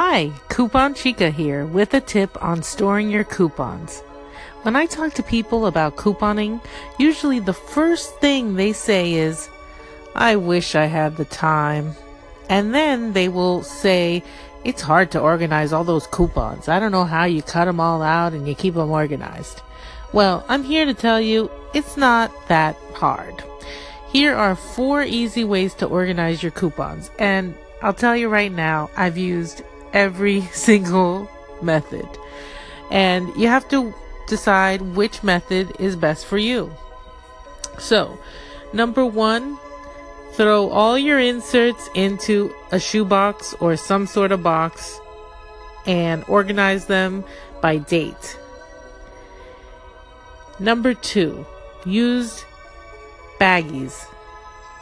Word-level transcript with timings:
Hi, 0.00 0.30
Coupon 0.48 0.94
Chica 0.94 1.28
here 1.28 1.66
with 1.66 1.92
a 1.92 2.00
tip 2.00 2.40
on 2.40 2.62
storing 2.62 3.10
your 3.10 3.24
coupons. 3.24 3.98
When 4.62 4.76
I 4.76 4.86
talk 4.86 5.12
to 5.14 5.24
people 5.24 5.66
about 5.66 5.96
couponing, 5.96 6.64
usually 7.00 7.40
the 7.40 7.52
first 7.52 8.14
thing 8.20 8.54
they 8.54 8.72
say 8.72 9.14
is, 9.14 9.50
I 10.14 10.36
wish 10.36 10.76
I 10.76 10.84
had 10.84 11.16
the 11.16 11.24
time. 11.24 11.96
And 12.48 12.72
then 12.72 13.12
they 13.12 13.28
will 13.28 13.64
say, 13.64 14.22
it's 14.62 14.82
hard 14.82 15.10
to 15.10 15.20
organize 15.20 15.72
all 15.72 15.82
those 15.82 16.06
coupons. 16.06 16.68
I 16.68 16.78
don't 16.78 16.92
know 16.92 17.02
how 17.04 17.24
you 17.24 17.42
cut 17.42 17.64
them 17.64 17.80
all 17.80 18.00
out 18.00 18.34
and 18.34 18.46
you 18.46 18.54
keep 18.54 18.74
them 18.74 18.92
organized. 18.92 19.62
Well, 20.12 20.44
I'm 20.46 20.62
here 20.62 20.84
to 20.84 20.94
tell 20.94 21.20
you 21.20 21.50
it's 21.74 21.96
not 21.96 22.30
that 22.46 22.76
hard. 22.94 23.42
Here 24.12 24.36
are 24.36 24.54
four 24.54 25.02
easy 25.02 25.42
ways 25.42 25.74
to 25.74 25.86
organize 25.86 26.40
your 26.40 26.52
coupons. 26.52 27.10
And 27.18 27.56
I'll 27.82 27.92
tell 27.92 28.16
you 28.16 28.28
right 28.28 28.52
now, 28.52 28.90
I've 28.96 29.18
used 29.18 29.64
every 29.92 30.40
single 30.52 31.30
method. 31.62 32.08
And 32.90 33.34
you 33.36 33.48
have 33.48 33.68
to 33.68 33.94
decide 34.26 34.80
which 34.82 35.22
method 35.22 35.72
is 35.78 35.96
best 35.96 36.26
for 36.26 36.38
you. 36.38 36.70
So, 37.78 38.18
number 38.72 39.04
one, 39.04 39.58
throw 40.32 40.68
all 40.70 40.98
your 40.98 41.18
inserts 41.18 41.88
into 41.94 42.54
a 42.70 42.78
shoebox 42.78 43.54
or 43.60 43.76
some 43.76 44.06
sort 44.06 44.32
of 44.32 44.42
box 44.42 45.00
and 45.86 46.24
organize 46.28 46.86
them 46.86 47.24
by 47.60 47.78
date. 47.78 48.38
Number 50.60 50.94
two, 50.94 51.46
use 51.84 52.44
baggies, 53.40 54.06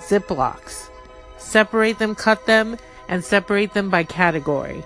Ziplocs. 0.01 0.91
Separate 1.39 1.99
them, 1.99 2.15
cut 2.15 2.47
them, 2.47 2.77
and 3.09 3.23
separate 3.23 3.75
them 3.75 3.91
by 3.91 4.03
category 4.03 4.85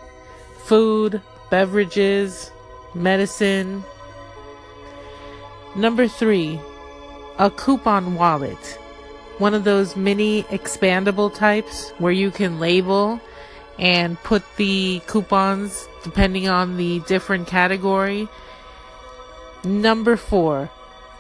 food, 0.71 1.21
beverages, 1.51 2.53
medicine. 2.95 3.83
Number 5.75 6.07
three, 6.07 6.61
a 7.41 7.51
coupon 7.51 8.15
wallet. 8.15 8.79
One 9.39 9.53
of 9.53 9.65
those 9.65 9.97
mini 9.97 10.45
expandable 10.45 11.35
types 11.35 11.91
where 11.99 12.13
you 12.13 12.31
can 12.31 12.61
label 12.61 13.21
and 13.81 14.17
put 14.23 14.45
the 14.59 15.03
coupons 15.09 15.89
depending 16.05 16.47
on 16.49 16.77
the 16.77 17.01
different 17.01 17.49
category. 17.49 18.29
Number 19.65 20.17
four, 20.17 20.71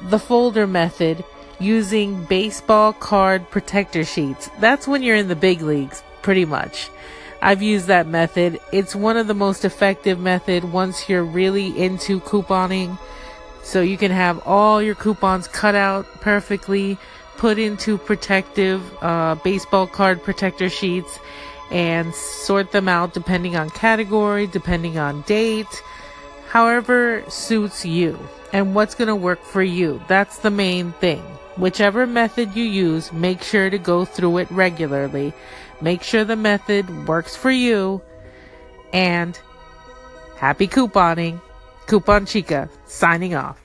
the 0.00 0.20
folder 0.20 0.68
method 0.68 1.24
using 1.58 2.24
baseball 2.26 2.92
card 2.92 3.50
protector 3.50 4.04
sheets. 4.04 4.48
That's 4.60 4.86
when 4.86 5.02
you're 5.02 5.16
in 5.16 5.26
the 5.26 5.34
big 5.34 5.60
leagues, 5.60 6.04
pretty 6.22 6.44
much. 6.44 6.88
I've 7.42 7.62
used 7.62 7.86
that 7.86 8.06
method. 8.06 8.60
It's 8.72 8.94
one 8.94 9.16
of 9.16 9.26
the 9.26 9.34
most 9.34 9.64
effective 9.64 10.18
method 10.18 10.64
once 10.64 11.08
you're 11.08 11.24
really 11.24 11.78
into 11.78 12.20
couponing. 12.20 12.98
So 13.62 13.80
you 13.80 13.96
can 13.96 14.10
have 14.10 14.46
all 14.46 14.82
your 14.82 14.94
coupons 14.94 15.48
cut 15.48 15.74
out 15.74 16.06
perfectly, 16.20 16.98
put 17.36 17.58
into 17.58 17.96
protective 17.98 18.82
uh, 19.02 19.36
baseball 19.36 19.86
card 19.86 20.22
protector 20.22 20.68
sheets, 20.68 21.18
and 21.70 22.14
sort 22.14 22.72
them 22.72 22.88
out 22.88 23.14
depending 23.14 23.56
on 23.56 23.70
category, 23.70 24.46
depending 24.46 24.98
on 24.98 25.22
date, 25.22 25.82
however 26.48 27.22
suits 27.28 27.86
you 27.86 28.18
and 28.52 28.74
what's 28.74 28.94
going 28.94 29.08
to 29.08 29.16
work 29.16 29.42
for 29.42 29.62
you. 29.62 30.02
That's 30.08 30.38
the 30.38 30.50
main 30.50 30.92
thing. 30.92 31.22
Whichever 31.56 32.06
method 32.06 32.54
you 32.54 32.64
use, 32.64 33.12
make 33.12 33.42
sure 33.42 33.70
to 33.70 33.78
go 33.78 34.04
through 34.04 34.38
it 34.38 34.50
regularly. 34.50 35.32
Make 35.80 36.02
sure 36.02 36.24
the 36.24 36.36
method 36.36 37.08
works 37.08 37.36
for 37.36 37.50
you. 37.50 38.02
And 38.92 39.38
happy 40.36 40.68
couponing. 40.68 41.40
Coupon 41.86 42.24
Chica 42.24 42.68
signing 42.86 43.34
off. 43.34 43.59